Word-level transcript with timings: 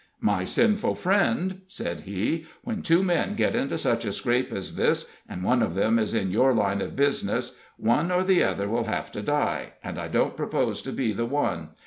"My 0.21 0.45
sinful 0.45 0.95
friend," 0.95 1.61
said 1.67 2.01
he, 2.01 2.47
"when 2.63 2.81
two 2.81 3.03
men 3.03 3.35
get 3.35 3.55
into 3.55 3.77
such 3.77 4.03
a 4.03 4.11
scrape 4.11 4.51
as 4.51 4.75
this, 4.75 5.07
and 5.29 5.43
one 5.43 5.61
of 5.61 5.75
them 5.75 5.99
is 5.99 6.15
in 6.15 6.31
your 6.31 6.55
line 6.55 6.81
of 6.81 6.95
business, 6.95 7.59
one 7.77 8.09
or 8.09 8.23
the 8.23 8.41
other 8.43 8.67
will 8.67 8.85
have 8.85 9.11
to 9.11 9.21
die, 9.21 9.73
and 9.83 9.99
I 9.99 10.07
don't 10.07 10.35
propose 10.35 10.81
to 10.81 10.91
be 10.91 11.13
the 11.13 11.27
one. 11.27 11.75